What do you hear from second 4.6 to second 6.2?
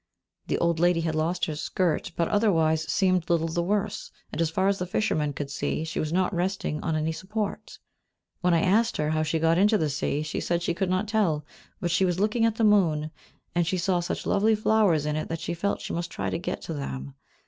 as the fishermen could see, she was